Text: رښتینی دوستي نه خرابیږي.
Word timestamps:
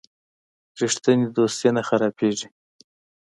رښتینی 0.79 1.25
دوستي 1.35 1.69
نه 1.75 1.81
خرابیږي. 1.87 2.47